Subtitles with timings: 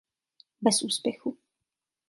[0.61, 1.37] Bez úspěchu.